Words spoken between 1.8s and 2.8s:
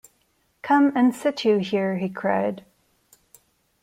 he cried.